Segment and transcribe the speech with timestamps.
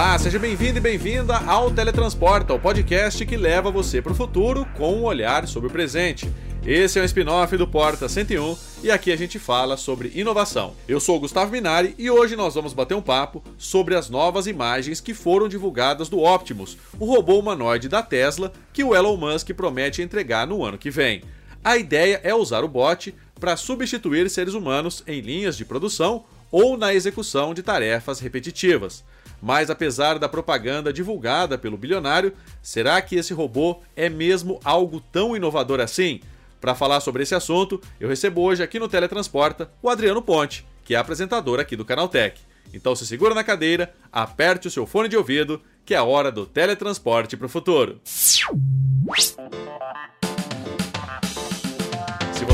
[0.00, 4.66] Olá, seja bem-vindo e bem-vinda ao Teletransporta, o podcast que leva você para o futuro
[4.74, 6.26] com um olhar sobre o presente.
[6.64, 10.74] Esse é um spin-off do Porta 101 e aqui a gente fala sobre inovação.
[10.88, 14.46] Eu sou o Gustavo Minari e hoje nós vamos bater um papo sobre as novas
[14.46, 19.50] imagens que foram divulgadas do Optimus, o robô humanoide da Tesla que o Elon Musk
[19.50, 21.22] promete entregar no ano que vem.
[21.62, 26.78] A ideia é usar o bot para substituir seres humanos em linhas de produção ou
[26.78, 29.04] na execução de tarefas repetitivas.
[29.40, 35.36] Mas apesar da propaganda divulgada pelo bilionário, será que esse robô é mesmo algo tão
[35.36, 36.20] inovador assim?
[36.60, 40.94] Para falar sobre esse assunto, eu recebo hoje aqui no Teletransporta o Adriano Ponte, que
[40.94, 42.40] é apresentador aqui do Canaltech.
[42.72, 46.30] Então se segura na cadeira, aperte o seu fone de ouvido, que é a hora
[46.30, 48.00] do teletransporte para o futuro.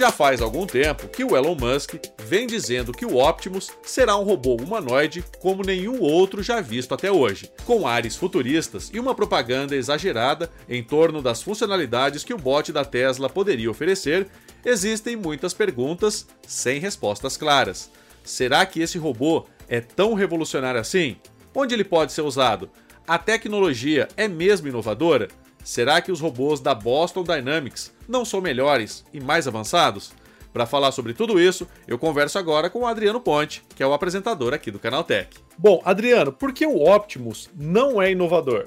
[0.00, 4.22] Já faz algum tempo que o Elon Musk vem dizendo que o Optimus será um
[4.22, 9.76] robô humanoide como nenhum outro já visto até hoje, com ares futuristas e uma propaganda
[9.76, 14.26] exagerada em torno das funcionalidades que o bot da Tesla poderia oferecer.
[14.64, 17.90] Existem muitas perguntas sem respostas claras.
[18.24, 21.18] Será que esse robô é tão revolucionário assim?
[21.54, 22.70] Onde ele pode ser usado?
[23.06, 25.28] A tecnologia é mesmo inovadora?
[25.62, 30.12] Será que os robôs da Boston Dynamics não são melhores e mais avançados?
[30.52, 33.92] Para falar sobre tudo isso, eu converso agora com o Adriano Ponte, que é o
[33.92, 35.38] apresentador aqui do Canaltech.
[35.56, 38.66] Bom, Adriano, por que o Optimus não é inovador?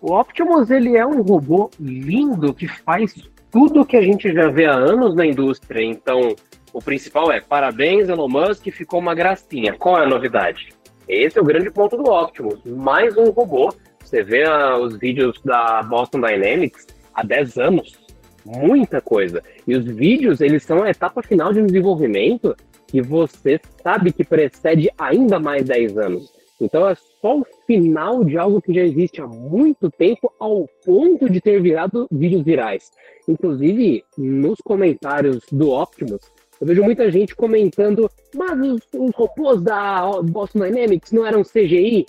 [0.00, 3.14] O Optimus ele é um robô lindo que faz
[3.50, 5.82] tudo que a gente já vê há anos na indústria.
[5.82, 6.34] Então,
[6.72, 9.74] o principal é parabéns, Elon Musk, ficou uma gracinha.
[9.78, 10.70] Qual é a novidade?
[11.08, 12.60] Esse é o grande ponto do Optimus.
[12.64, 13.72] Mais um robô
[14.12, 17.98] você vê ah, os vídeos da Boston Dynamics há 10 anos,
[18.44, 19.42] muita coisa.
[19.66, 22.54] E os vídeos, eles são a etapa final de um desenvolvimento
[22.86, 26.30] que você sabe que precede ainda mais 10 anos.
[26.60, 31.30] Então é só o final de algo que já existe há muito tempo, ao ponto
[31.30, 32.90] de ter virado vídeos virais.
[33.26, 36.20] Inclusive, nos comentários do Optimus,
[36.60, 42.04] eu vejo muita gente comentando, mas os, os robôs da Boston Dynamics não eram CGI?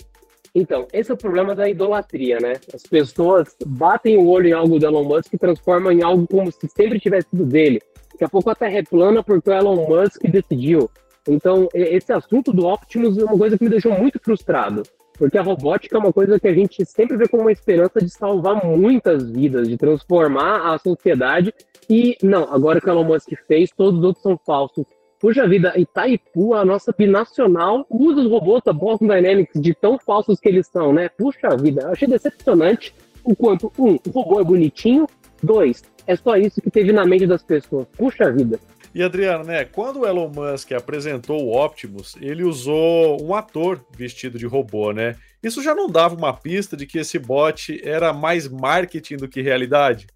[0.54, 2.52] Então, esse é o problema da idolatria, né?
[2.72, 6.52] As pessoas batem o olho em algo do Elon Musk e transformam em algo como
[6.52, 7.82] se sempre tivesse sido dele.
[8.12, 10.88] Daqui a pouco a Terra é plana porque o Elon Musk decidiu.
[11.28, 14.84] Então, esse assunto do Optimus é uma coisa que me deixou muito frustrado.
[15.14, 18.10] Porque a robótica é uma coisa que a gente sempre vê como uma esperança de
[18.10, 21.52] salvar muitas vidas, de transformar a sociedade.
[21.88, 24.84] E não, agora que o Elon Musk fez, todos os outros são falsos.
[25.24, 30.38] Puxa vida, Itaipu, a nossa binacional, usa os robôs da Boston Dynamics de tão falsos
[30.38, 31.08] que eles são, né?
[31.08, 35.06] Puxa vida, eu achei decepcionante o quanto, um, o robô é bonitinho,
[35.42, 37.86] dois, é só isso que teve na mente das pessoas.
[37.96, 38.60] Puxa vida.
[38.94, 44.38] E Adriano, né, quando o Elon Musk apresentou o Optimus, ele usou um ator vestido
[44.38, 45.16] de robô, né?
[45.42, 49.40] Isso já não dava uma pista de que esse bot era mais marketing do que
[49.40, 50.06] realidade?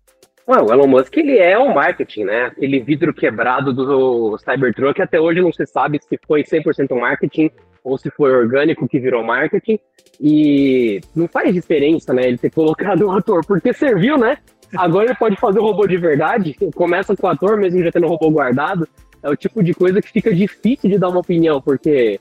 [0.49, 2.47] Ué, o Elon Musk ele é um marketing, né?
[2.47, 7.51] Aquele vidro quebrado do Cybertruck, até hoje não se sabe se foi 100% marketing
[7.85, 9.79] ou se foi orgânico que virou marketing.
[10.19, 14.39] E não faz diferença, né, ele ter colocado um ator, porque serviu, né?
[14.75, 18.07] Agora ele pode fazer o robô de verdade, começa com o ator, mesmo já tendo
[18.07, 18.89] o robô guardado.
[19.23, 22.19] É o tipo de coisa que fica difícil de dar uma opinião, porque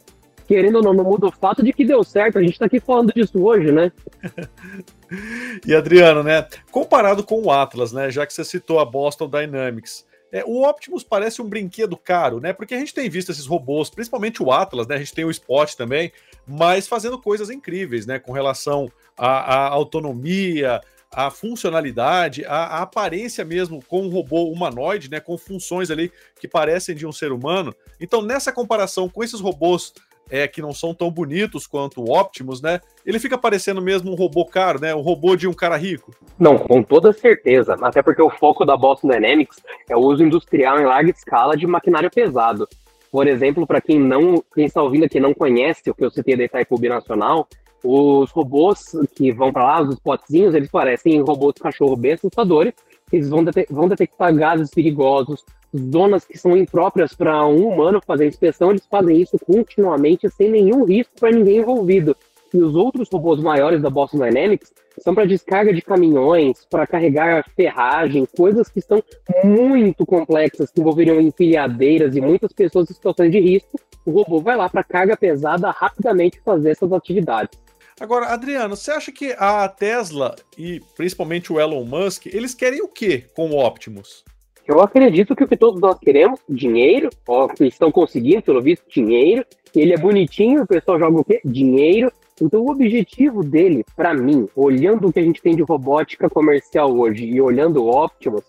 [0.48, 2.40] querendo ou não, não muda o fato de que deu certo.
[2.40, 3.92] A gente tá aqui falando disso hoje, né?
[5.66, 6.48] e Adriano, né?
[6.72, 8.10] Comparado com o Atlas, né?
[8.10, 10.06] Já que você citou a Boston Dynamics.
[10.32, 12.52] É, o Optimus parece um brinquedo caro, né?
[12.52, 14.96] Porque a gente tem visto esses robôs, principalmente o Atlas, né?
[14.96, 16.12] A gente tem o Spot também,
[16.46, 18.20] mas fazendo coisas incríveis, né?
[18.20, 20.82] Com relação à, à autonomia,
[21.12, 25.22] à funcionalidade, à, aparência mesmo com um robô humanoide, né?
[25.22, 27.74] Com funções ali que parecem de um ser humano.
[28.00, 29.94] Então, nessa comparação com esses robôs
[30.30, 32.80] é, que não são tão bonitos quanto o Optimus, né?
[33.06, 34.94] Ele fica parecendo mesmo um robô caro, né?
[34.94, 36.14] Um robô de um cara rico.
[36.38, 37.76] Não, com toda certeza.
[37.82, 39.58] Até porque o foco da Boston Dynamics
[39.90, 42.68] é o uso industrial em larga escala de maquinário pesado.
[43.12, 46.36] Por exemplo, para quem não, quem está ouvindo aqui não conhece o que eu citei
[46.36, 47.48] da Itaipu Nacional,
[47.84, 52.74] os robôs que vão para lá, os spotzinhos, eles parecem robôs cachorro bem assustadores.
[53.12, 55.46] Eles vão, vão detectar gases perigosos,
[55.80, 60.84] zonas que são impróprias para um humano fazer inspeção, eles fazem isso continuamente sem nenhum
[60.84, 62.16] risco para ninguém envolvido.
[62.54, 67.46] E os outros robôs maiores da Boston Dynamics são para descarga de caminhões, para carregar
[67.56, 69.04] ferragem, coisas que são
[69.44, 73.80] muito complexas, que envolveriam empilhadeiras e muitas pessoas em situações de risco.
[74.06, 77.60] O robô vai lá para carga pesada rapidamente fazer essas atividades.
[78.00, 82.88] Agora, Adriano, você acha que a Tesla e principalmente o Elon Musk, eles querem o
[82.88, 84.24] que com o Optimus?
[84.68, 89.46] Eu acredito que o que todos nós queremos, dinheiro, ó, estão conseguindo, pelo visto, dinheiro.
[89.74, 91.40] Ele é bonitinho, o pessoal joga o quê?
[91.46, 92.12] Dinheiro.
[92.42, 96.94] Então, o objetivo dele, para mim, olhando o que a gente tem de robótica comercial
[97.00, 98.44] hoje e olhando o Optimus,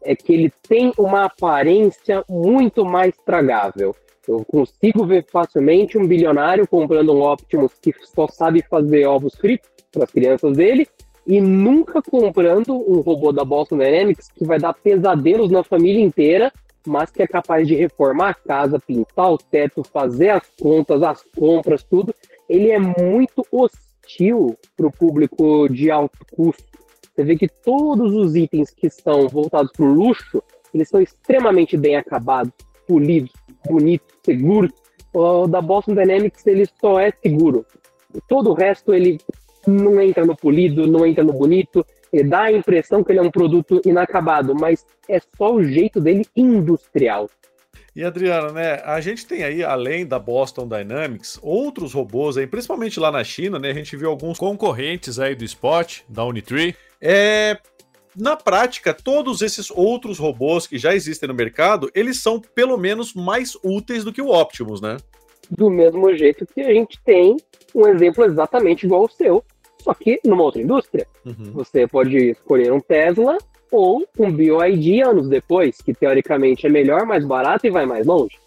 [0.00, 3.96] é que ele tem uma aparência muito mais tragável.
[4.28, 9.68] Eu consigo ver facilmente um bilionário comprando um Optimus que só sabe fazer ovos fritos
[9.90, 10.86] para as crianças dele
[11.26, 16.52] e nunca comprando um robô da Boston Dynamics que vai dar pesadelos na família inteira,
[16.86, 21.22] mas que é capaz de reformar a casa, pintar o teto, fazer as contas, as
[21.36, 22.14] compras, tudo.
[22.48, 26.62] Ele é muito hostil para o público de alto custo.
[27.14, 30.42] Você vê que todos os itens que são voltados para o luxo,
[30.74, 32.52] eles são extremamente bem acabados,
[32.86, 33.32] polidos,
[33.66, 34.68] bonito, seguro.
[35.12, 37.64] O da Boston Dynamics ele só é seguro.
[38.28, 39.18] Todo o resto ele
[39.66, 41.84] não entra no polido, não entra no bonito,
[42.26, 46.26] dá a impressão que ele é um produto inacabado, mas é só o jeito dele
[46.36, 47.28] industrial.
[47.96, 52.98] E Adriano, né, a gente tem aí, além da Boston Dynamics, outros robôs aí, principalmente
[52.98, 57.56] lá na China, né, a gente viu alguns concorrentes aí do Spot, da Unitree, é,
[58.16, 63.14] na prática, todos esses outros robôs que já existem no mercado, eles são pelo menos
[63.14, 64.96] mais úteis do que o Optimus, né?
[65.50, 67.36] Do mesmo jeito que a gente tem
[67.74, 69.44] um exemplo exatamente igual ao seu,
[69.84, 71.06] só que numa outra indústria.
[71.26, 71.52] Uhum.
[71.52, 73.36] Você pode escolher um Tesla
[73.70, 78.38] ou um BioID anos depois, que teoricamente é melhor, mais barato e vai mais longe.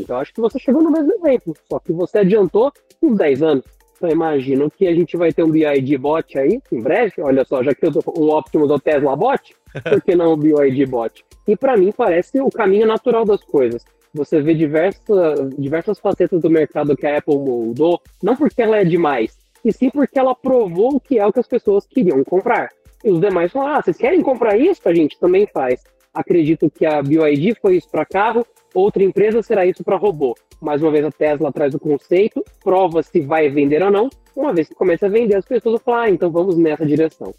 [0.00, 2.72] Então acho que você chegou no mesmo exemplo, só que você adiantou
[3.02, 3.64] uns 10 anos.
[3.96, 7.14] Então imagino que a gente vai ter um BID bot aí em breve.
[7.18, 9.54] Olha só, já que eu tô um Optimus ou Tesla bot,
[9.84, 11.24] por que não o BID bot?
[11.46, 13.84] E para mim parece o caminho natural das coisas.
[14.14, 18.84] Você vê diversas, diversas facetas do mercado que a Apple mudou, não porque ela é
[18.84, 22.68] demais, e sim porque ela provou o que é o que as pessoas queriam comprar.
[23.04, 24.80] E os demais falaram: ah, vocês querem comprar isso?
[24.88, 25.82] A gente também faz.
[26.14, 30.36] Acredito que a BioID foi isso para carro, outra empresa será isso para robô.
[30.60, 34.08] Mais uma vez a Tesla traz o conceito, prova se vai vender ou não.
[34.34, 37.34] Uma vez que começa a vender, as pessoas vão falar, ah, então vamos nessa direção.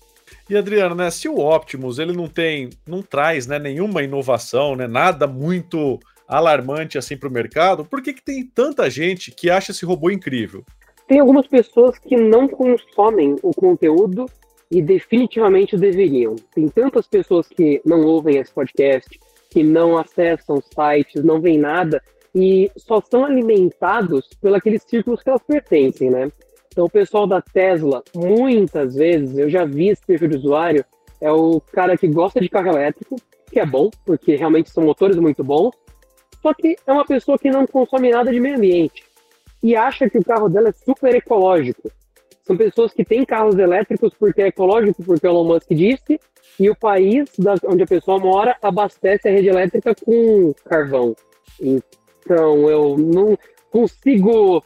[0.50, 4.86] E Adriano, né, se o Optimus ele não tem, não traz, né, nenhuma inovação, né,
[4.86, 5.98] nada muito
[6.28, 10.12] alarmante assim para o mercado, por que, que tem tanta gente que acha esse robô
[10.12, 10.64] incrível?
[11.08, 14.26] Tem algumas pessoas que não consomem o conteúdo
[14.70, 16.36] e definitivamente deveriam.
[16.54, 19.18] Tem tantas pessoas que não ouvem esse podcast,
[19.50, 22.04] que não acessam sites, não veem nada
[22.36, 26.30] e só são alimentados pelos aqueles círculos que elas pertencem, né?
[26.68, 30.86] Então o pessoal da Tesla, muitas vezes, eu já vi esse perfil de usuário,
[31.22, 33.16] é o cara que gosta de carro elétrico,
[33.50, 35.72] que é bom, porque realmente são motores muito bons,
[36.42, 39.07] só que é uma pessoa que não consome nada de meio ambiente
[39.62, 41.92] e acha que o carro dela é super ecológico.
[42.44, 46.20] São pessoas que têm carros elétricos porque é ecológico, porque o Elon Musk disse,
[46.60, 51.16] e o país da, onde a pessoa mora abastece a rede elétrica com carvão.
[51.60, 53.38] Então eu não
[53.70, 54.64] consigo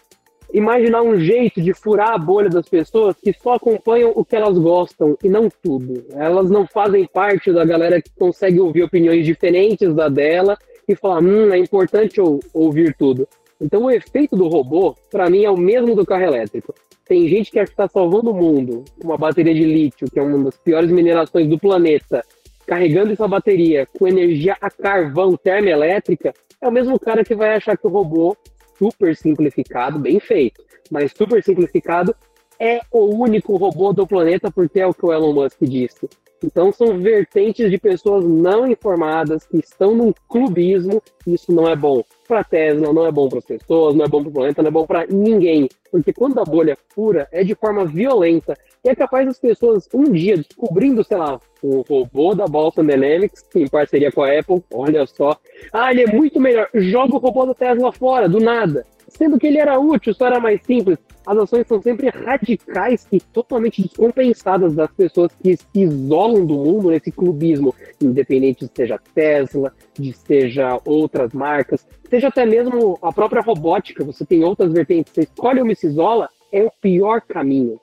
[0.54, 4.58] imaginar um jeito de furar a bolha das pessoas que só acompanham o que elas
[4.58, 6.06] gostam e não tudo.
[6.12, 11.24] Elas não fazem parte da galera que consegue ouvir opiniões diferentes da dela e falar,
[11.24, 12.22] hum, é importante
[12.54, 13.28] ouvir tudo.
[13.62, 16.74] Então o efeito do robô, para mim, é o mesmo do carro elétrico.
[17.06, 20.24] Tem gente que acha que está salvando o mundo, uma bateria de lítio, que é
[20.24, 22.24] uma das piores minerações do planeta,
[22.66, 27.78] carregando essa bateria com energia a carvão termoelétrica, é o mesmo cara que vai achar
[27.78, 28.36] que o robô,
[28.78, 32.16] super simplificado, bem feito, mas super simplificado,
[32.60, 36.08] é o único robô do planeta, porque é o que o Elon Musk disse.
[36.44, 42.04] Então são vertentes de pessoas não informadas que estão num clubismo, isso não é bom
[42.28, 44.70] para Tesla, não é bom para as pessoas, não é bom para o planeta, não
[44.70, 45.70] é bom para ninguém.
[45.92, 48.58] Porque quando a bolha fura, é de forma violenta.
[48.84, 53.46] E é capaz das pessoas, um dia, descobrindo, sei lá, o robô da Boston Dynamics,
[53.54, 55.38] em parceria com a Apple, olha só.
[55.72, 56.68] Ah, ele é muito melhor.
[56.74, 58.86] Joga o robô da Tesla fora, do nada.
[59.22, 60.98] Sendo que ele era útil, só era mais simples
[61.28, 66.90] as ações são sempre radicais e totalmente descompensadas das pessoas que se isolam do mundo
[66.90, 73.44] nesse clubismo, independente de seja Tesla, de seja outras marcas, seja até mesmo a própria
[73.44, 77.80] robótica, você tem outras vertentes, você escolhe uma e se isola, é o pior caminho.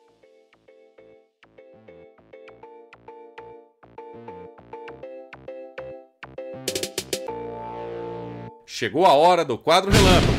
[8.79, 10.38] chegou a hora do quadro relâmpago.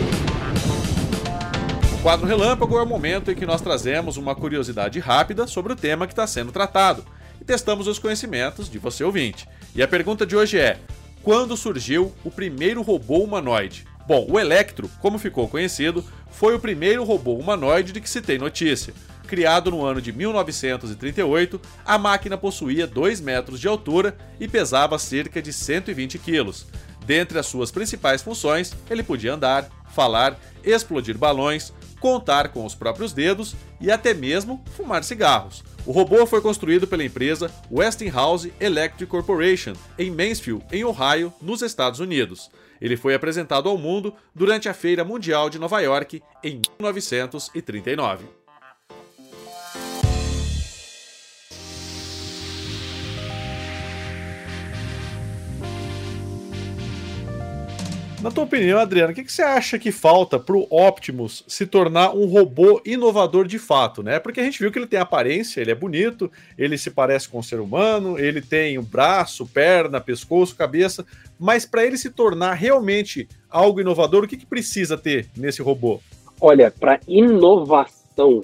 [2.02, 6.08] Quadro relâmpago é o momento em que nós trazemos uma curiosidade rápida sobre o tema
[6.08, 7.06] que está sendo tratado
[7.42, 9.46] e testamos os conhecimentos de você ouvinte.
[9.76, 10.80] E a pergunta de hoje é:
[11.22, 13.86] quando surgiu o primeiro robô humanoide?
[14.08, 18.38] Bom, o Electro, como ficou conhecido, foi o primeiro robô humanoide de que se tem
[18.38, 18.94] notícia.
[19.28, 25.42] Criado no ano de 1938, a máquina possuía 2 metros de altura e pesava cerca
[25.42, 26.66] de 120 quilos.
[27.06, 33.14] Dentre as suas principais funções, ele podia andar, falar, explodir balões, contar com os próprios
[33.14, 35.64] dedos e até mesmo fumar cigarros.
[35.86, 42.00] O robô foi construído pela empresa Westinghouse Electric Corporation em Mansfield, em Ohio, nos Estados
[42.00, 42.50] Unidos.
[42.82, 48.39] Ele foi apresentado ao mundo durante a Feira Mundial de Nova York em 1939.
[58.22, 61.66] Na tua opinião, Adriano, o que, que você acha que falta para o Optimus se
[61.66, 64.20] tornar um robô inovador de fato, né?
[64.20, 67.40] Porque a gente viu que ele tem aparência, ele é bonito, ele se parece com
[67.40, 71.06] um ser humano, ele tem um braço, perna, pescoço, cabeça,
[71.40, 76.02] mas para ele se tornar realmente algo inovador, o que, que precisa ter nesse robô?
[76.42, 78.42] Olha, para inovação,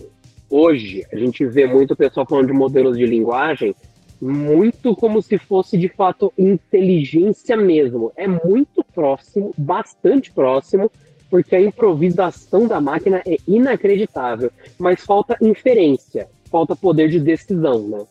[0.50, 3.76] hoje a gente vê muito o pessoal falando de modelos de linguagem
[4.22, 8.12] muito como se fosse de fato inteligência mesmo.
[8.16, 10.92] É muito próximo, bastante próximo,
[11.30, 18.06] porque a improvisação da máquina é inacreditável, mas falta inferência, falta poder de decisão, né?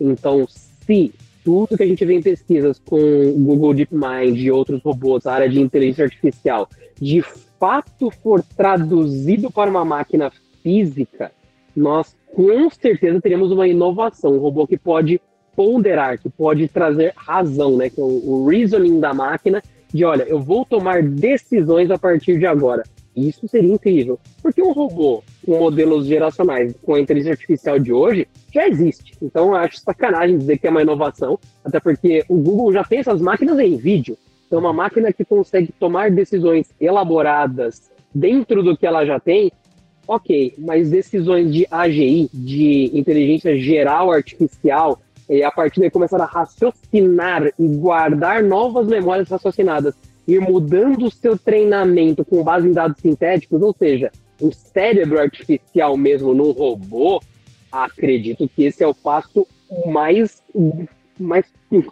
[0.00, 1.12] Então, se
[1.44, 5.32] tudo que a gente vê em pesquisas com o Google DeepMind e outros robôs da
[5.32, 6.68] área de inteligência artificial
[7.00, 7.22] de
[7.58, 10.30] fato for traduzido para uma máquina
[10.62, 11.30] física,
[11.74, 15.20] nós com certeza teremos uma inovação, um robô que pode
[15.56, 17.88] ponderar, que pode trazer razão, né?
[17.90, 22.38] Que é o, o reasoning da máquina de, olha, eu vou tomar decisões a partir
[22.38, 22.84] de agora.
[23.16, 24.20] Isso seria incrível.
[24.42, 29.16] Porque um robô com modelos geracionais, com a inteligência artificial de hoje, já existe.
[29.22, 32.98] Então eu acho sacanagem dizer que é uma inovação, até porque o Google já tem
[32.98, 34.18] essas máquinas em vídeo.
[34.46, 39.50] Então uma máquina que consegue tomar decisões elaboradas dentro do que ela já tem,
[40.06, 46.26] ok, mas decisões de AGI, de inteligência geral artificial, e a partir daí começar a
[46.26, 49.94] raciocinar e guardar novas memórias raciocinadas,
[50.26, 55.96] ir mudando o seu treinamento com base em dados sintéticos, ou seja, um cérebro artificial
[55.96, 57.20] mesmo num robô,
[57.70, 59.46] acredito que esse é o passo
[59.86, 60.42] mais
[61.18, 61.46] mais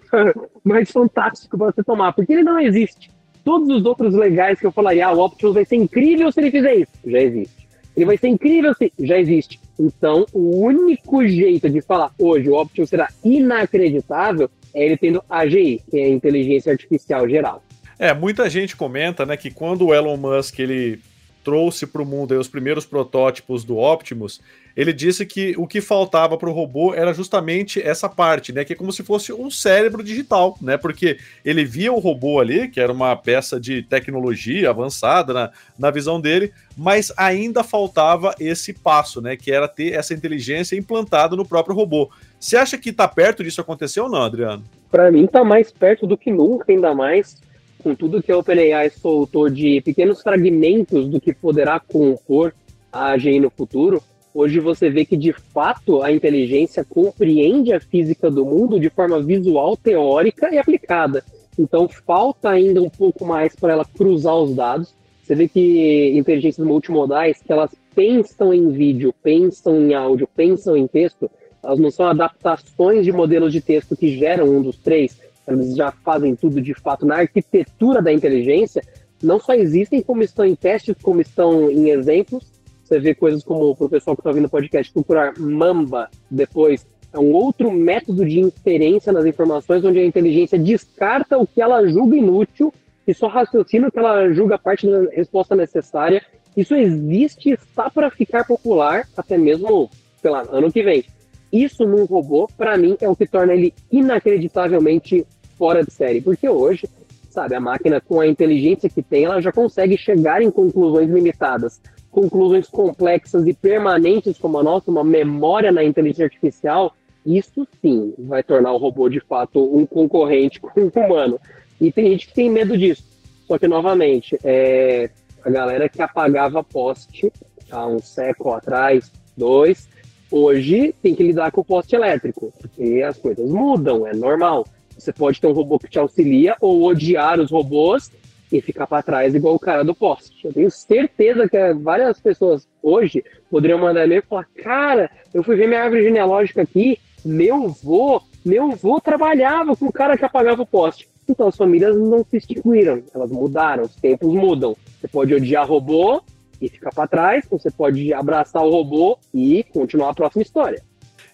[0.62, 3.10] mais fantástico para você tomar, porque ele não existe.
[3.42, 6.50] Todos os outros legais que eu falaria, ah, o Optimus vai ser incrível se ele
[6.50, 7.68] fizer isso, já existe.
[7.96, 8.92] Ele vai ser incrível se.
[8.98, 9.60] Já existe.
[9.78, 15.83] Então, o único jeito de falar hoje o Optimus será inacreditável é ele tendo AGI,
[15.90, 17.62] que é a inteligência artificial geral.
[17.99, 21.00] É, muita gente comenta, né, que quando o Elon Musk ele
[21.44, 24.40] trouxe para o mundo os primeiros protótipos do Optimus,
[24.76, 28.64] ele disse que o que faltava para o robô era justamente essa parte, né?
[28.64, 30.76] Que é como se fosse um cérebro digital, né?
[30.76, 35.90] Porque ele via o robô ali, que era uma peça de tecnologia avançada na, na
[35.92, 39.36] visão dele, mas ainda faltava esse passo, né?
[39.36, 42.10] Que era ter essa inteligência implantada no próprio robô.
[42.40, 44.64] Você acha que está perto disso acontecer ou não, Adriano?
[44.90, 47.40] Para mim, está mais perto do que nunca, ainda mais
[47.84, 52.54] com tudo que a OpenAI soltou de pequenos fragmentos do que poderá compor
[52.90, 54.02] a AGI no futuro,
[54.34, 59.22] hoje você vê que de fato a inteligência compreende a física do mundo de forma
[59.22, 61.22] visual, teórica e aplicada.
[61.58, 64.94] Então falta ainda um pouco mais para ela cruzar os dados.
[65.22, 70.86] Você vê que inteligências multimodais, que elas pensam em vídeo, pensam em áudio, pensam em
[70.86, 71.30] texto,
[71.62, 75.90] elas não são adaptações de modelos de texto que geram um dos três, eles já
[75.90, 78.82] fazem tudo de fato na arquitetura da inteligência,
[79.22, 82.44] não só existem como estão em testes, como estão em exemplos.
[82.84, 86.86] Você vê coisas como, para o pessoal que está ouvindo o podcast, procurar Mamba depois,
[87.14, 91.86] é um outro método de inferência nas informações, onde a inteligência descarta o que ela
[91.86, 92.74] julga inútil
[93.06, 96.22] e só raciocina o que ela julga parte da resposta necessária.
[96.56, 99.88] Isso existe está para ficar popular até mesmo,
[100.20, 101.04] sei lá, ano que vem.
[101.52, 105.24] Isso num robô, para mim, é o que torna ele inacreditavelmente
[105.58, 106.20] fora de série.
[106.20, 106.88] Porque hoje,
[107.30, 111.80] sabe, a máquina com a inteligência que tem, ela já consegue chegar em conclusões limitadas.
[112.11, 116.94] Conclusões complexas e permanentes como a nossa, uma memória na inteligência artificial,
[117.26, 121.40] isso sim vai tornar o robô de fato um concorrente com o humano.
[121.80, 123.02] E tem gente que tem medo disso.
[123.46, 125.11] Só que, novamente, é,
[125.44, 127.32] a galera que apagava poste
[127.70, 129.88] há um século atrás, dois,
[130.37, 134.66] Hoje tem que lidar com o poste elétrico, porque as coisas mudam, é normal.
[134.98, 138.10] Você pode ter um robô que te auxilia ou odiar os robôs
[138.52, 140.46] e ficar para trás igual o cara do poste.
[140.46, 145.56] Eu tenho certeza que várias pessoas hoje poderiam mandar e-mail e falar: Cara, eu fui
[145.56, 150.62] ver minha árvore genealógica aqui, meu vô, meu vô trabalhava com o cara que apagava
[150.62, 151.08] o poste.
[151.28, 154.76] Então as famílias não se extinguiram, elas mudaram, os tempos mudam.
[155.00, 156.22] Você pode odiar robô
[156.60, 160.82] e ficar para trás, ou você pode abraçar o robô e continuar a próxima história.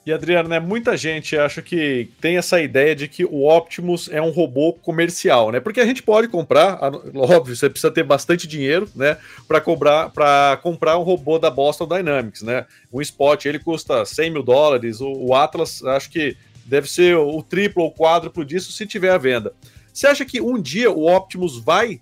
[0.05, 4.21] E Adriano, né, muita gente acha que tem essa ideia de que o Optimus é
[4.21, 5.61] um robô comercial, né?
[5.61, 6.79] Porque a gente pode comprar,
[7.15, 11.87] óbvio, você precisa ter bastante dinheiro, né, para comprar, para comprar um robô da Boston
[11.87, 12.65] Dynamics, né?
[12.91, 17.43] Um Spot ele custa 100 mil dólares, o, o Atlas acho que deve ser o
[17.43, 19.53] triplo ou quádruplo disso se tiver à venda.
[19.93, 22.01] Você acha que um dia o Optimus vai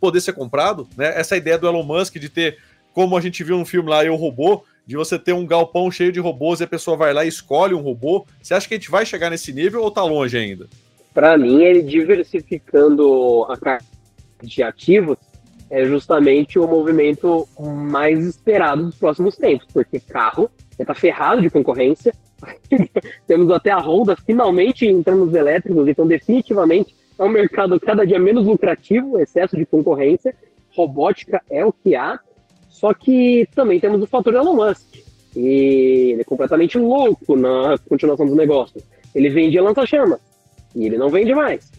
[0.00, 0.88] poder ser comprado?
[0.96, 1.12] Né?
[1.14, 2.58] Essa ideia do Elon Musk de ter,
[2.92, 6.12] como a gente viu no filme lá, Eu Robô, de você ter um galpão cheio
[6.12, 8.26] de robôs e a pessoa vai lá e escolhe um robô.
[8.42, 10.68] Você acha que a gente vai chegar nesse nível ou tá longe ainda?
[11.12, 13.84] Para mim, ele diversificando a carga
[14.42, 15.16] de ativos
[15.70, 21.50] é justamente o movimento mais esperado dos próximos tempos, porque carro já tá ferrado de
[21.50, 22.12] concorrência.
[23.26, 28.18] Temos até a Honda finalmente em termos elétricos, então definitivamente é um mercado cada dia
[28.18, 30.34] menos lucrativo, excesso de concorrência.
[30.76, 32.18] Robótica é o que há.
[32.74, 34.96] Só que também temos o fator Elon Musk.
[35.36, 38.82] E ele é completamente louco na continuação dos negócios.
[39.14, 40.18] Ele vendia lança-chama
[40.74, 41.70] e ele não vende mais.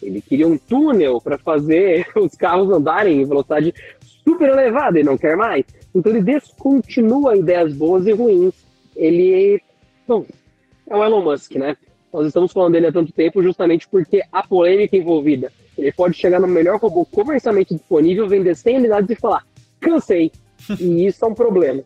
[0.00, 3.74] Ele queria um túnel para fazer os carros andarem em velocidade
[4.22, 5.64] super elevada e não quer mais.
[5.92, 8.54] Então ele descontinua ideias boas e ruins.
[8.94, 9.60] Ele,
[10.06, 10.24] bom,
[10.88, 11.76] é o Elon Musk, né?
[12.12, 15.50] Nós estamos falando dele há tanto tempo justamente porque a polêmica envolvida.
[15.76, 19.44] Ele pode chegar no melhor robô comercialmente disponível, vender 100 unidades e falar:
[19.80, 20.30] cansei.
[20.78, 21.82] E isso é um problema.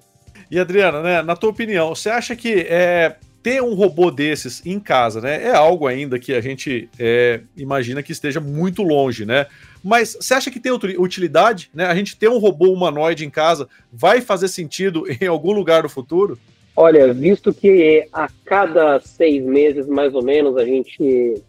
[0.51, 4.81] E Adriana, né, na tua opinião, você acha que é, ter um robô desses em
[4.81, 9.47] casa, né, é algo ainda que a gente é, imagina que esteja muito longe, né?
[9.83, 11.87] Mas você acha que tem utilidade, né?
[11.87, 15.89] A gente ter um robô humanoide em casa vai fazer sentido em algum lugar do
[15.89, 16.39] futuro?
[16.75, 21.43] Olha, visto que a cada seis meses, mais ou menos, a gente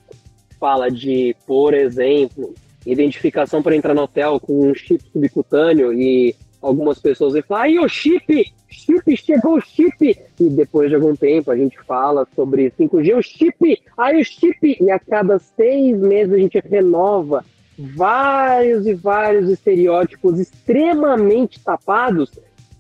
[0.60, 2.54] fala de, por exemplo,
[2.86, 7.80] identificação para entrar no hotel com um chip subcutâneo e algumas pessoas vão falar, aí
[7.80, 10.18] o chip, chip, chegou o chip.
[10.40, 14.78] E depois de algum tempo a gente fala sobre 5G, o chip, aí o chip.
[14.80, 17.44] E a cada seis meses a gente renova
[17.78, 22.32] vários e vários estereótipos extremamente tapados.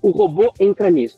[0.02, 1.18] O robô entra nisso.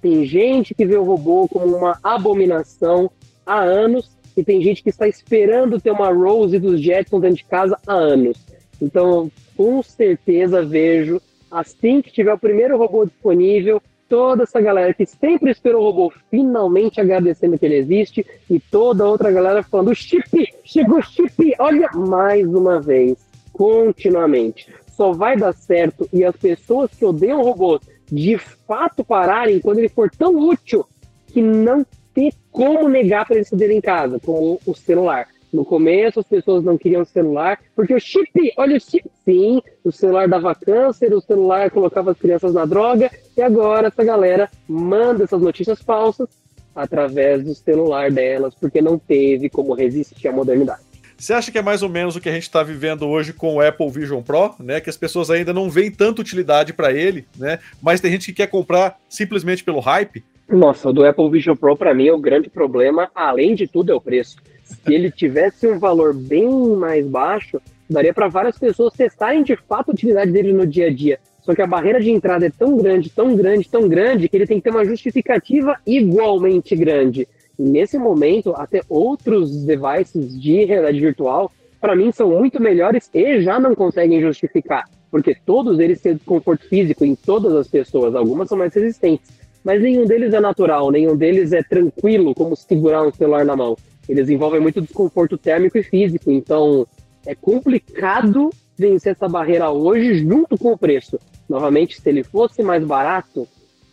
[0.00, 3.10] Tem gente que vê o robô como uma abominação
[3.44, 7.44] há anos e tem gente que está esperando ter uma Rose dos Jetsons dentro de
[7.44, 8.36] casa há anos.
[8.80, 11.20] Então, com certeza vejo
[11.50, 16.12] assim que tiver o primeiro robô disponível, toda essa galera que sempre esperou o robô
[16.30, 22.46] finalmente agradecendo que ele existe e toda outra galera falando: chip, chegou chip, olha mais
[22.46, 23.18] uma vez,
[23.52, 24.72] continuamente.
[24.88, 29.88] Só vai dar certo e as pessoas que odeiam robôs de fato pararem quando ele
[29.88, 30.84] for tão útil
[31.28, 35.28] que não tem como negar para eles poderem em casa, como o celular.
[35.52, 39.90] No começo as pessoas não queriam celular, porque o chip, olha o chip, sim, o
[39.90, 45.24] celular dava câncer, o celular colocava as crianças na droga, e agora essa galera manda
[45.24, 46.28] essas notícias falsas
[46.74, 50.82] através do celular delas, porque não teve como resistir à modernidade.
[51.18, 53.56] Você acha que é mais ou menos o que a gente está vivendo hoje com
[53.56, 54.80] o Apple Vision Pro, né?
[54.80, 57.58] Que as pessoas ainda não veem tanta utilidade para ele, né?
[57.82, 60.24] Mas tem gente que quer comprar simplesmente pelo hype.
[60.48, 63.92] Nossa, o do Apple Vision Pro para mim é o grande problema, além de tudo
[63.92, 64.36] é o preço
[64.70, 69.90] se ele tivesse um valor bem mais baixo, daria para várias pessoas testarem de fato
[69.90, 71.18] a utilidade dele no dia a dia.
[71.42, 74.46] Só que a barreira de entrada é tão grande, tão grande, tão grande, que ele
[74.46, 77.26] tem que ter uma justificativa igualmente grande.
[77.58, 83.40] E nesse momento, até outros devices de realidade virtual, para mim, são muito melhores e
[83.40, 84.84] já não conseguem justificar.
[85.10, 89.40] Porque todos eles têm desconforto físico em todas as pessoas, algumas são mais resistentes.
[89.64, 93.76] Mas nenhum deles é natural, nenhum deles é tranquilo, como segurar um celular na mão
[94.10, 96.86] eles envolvem muito desconforto térmico e físico, então
[97.26, 101.18] é complicado vencer essa barreira hoje junto com o preço.
[101.48, 103.46] Novamente, se ele fosse mais barato,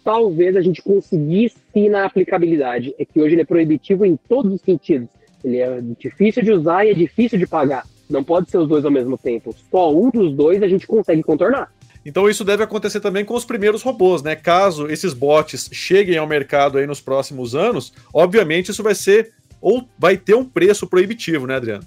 [0.03, 1.57] talvez a gente conseguisse
[1.89, 2.95] na aplicabilidade.
[2.97, 5.09] É que hoje ele é proibitivo em todos os sentidos.
[5.43, 7.85] Ele é difícil de usar e é difícil de pagar.
[8.09, 9.53] Não pode ser os dois ao mesmo tempo.
[9.69, 11.71] Só um dos dois a gente consegue contornar.
[12.05, 14.33] Então isso deve acontecer também com os primeiros robôs, né?
[14.33, 19.87] Caso esses bots cheguem ao mercado aí nos próximos anos, obviamente isso vai ser ou
[19.97, 21.83] vai ter um preço proibitivo, né, Adriano?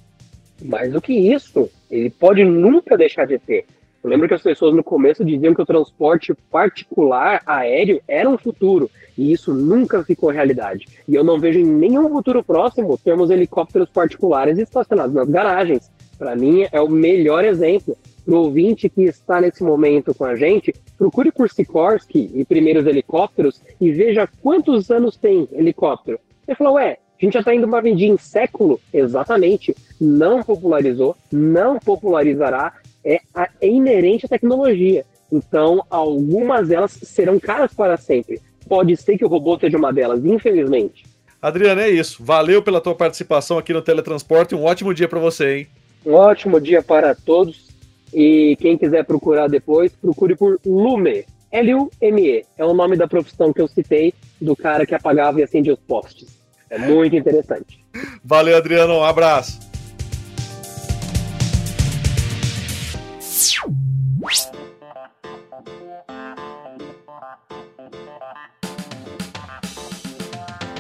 [0.62, 3.66] Mais do que isso, ele pode nunca deixar de ter.
[4.02, 8.38] Eu lembro que as pessoas no começo diziam que o transporte particular aéreo era um
[8.38, 10.86] futuro, e isso nunca ficou realidade.
[11.06, 15.90] E eu não vejo em nenhum futuro próximo termos helicópteros particulares estacionados nas garagens.
[16.18, 20.34] Para mim, é o melhor exemplo, para o ouvinte que está nesse momento com a
[20.34, 26.18] gente, procure por Sikorsky e primeiros helicópteros e veja quantos anos tem helicóptero.
[26.46, 28.80] Ele falou, ué, a gente já está indo uma vendinha em século?
[28.92, 29.76] Exatamente.
[30.00, 32.72] Não popularizou, não popularizará,
[33.04, 33.20] é,
[33.60, 35.04] é inerente à tecnologia.
[35.30, 38.40] Então, algumas delas serão caras para sempre.
[38.66, 41.04] Pode ser que o robô seja uma delas, infelizmente.
[41.42, 42.24] Adriano, é isso.
[42.24, 44.54] Valeu pela tua participação aqui no Teletransporte.
[44.54, 45.66] Um ótimo dia para você, hein?
[46.06, 47.68] Um ótimo dia para todos.
[48.14, 51.26] E quem quiser procurar depois, procure por Lume.
[51.52, 52.44] L-U-M-E.
[52.56, 55.80] É o nome da profissão que eu citei do cara que apagava e acendia os
[55.80, 56.39] postes.
[56.70, 57.84] É muito interessante.
[58.24, 58.94] Valeu, Adriano.
[58.94, 59.58] Um abraço.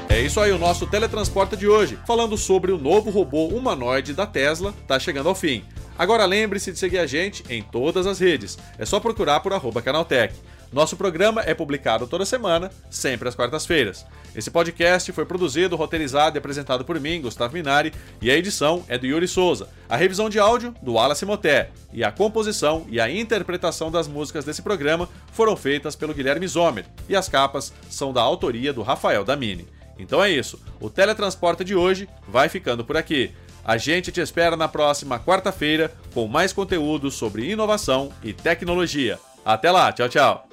[0.08, 4.26] É isso aí, o nosso teletransporte de hoje, falando sobre o novo robô humanoide da
[4.26, 5.64] Tesla, tá chegando ao fim.
[5.98, 8.58] Agora lembre-se de seguir a gente em todas as redes.
[8.78, 10.34] É só procurar por arroba Canaltech.
[10.72, 14.06] Nosso programa é publicado toda semana, sempre às quartas-feiras.
[14.36, 18.96] Esse podcast foi produzido, roteirizado e apresentado por mim, Gustavo Minari, e a edição é
[18.96, 19.68] do Yuri Souza.
[19.88, 21.70] A revisão de áudio, do Wallace Moté.
[21.92, 26.86] E a composição e a interpretação das músicas desse programa foram feitas pelo Guilherme Zomer.
[27.08, 29.66] E as capas são da autoria do Rafael Damini.
[29.98, 30.60] Então é isso.
[30.80, 33.32] O teletransporte de hoje vai ficando por aqui.
[33.64, 39.18] A gente te espera na próxima quarta-feira com mais conteúdo sobre inovação e tecnologia.
[39.44, 40.49] Até lá, tchau, tchau.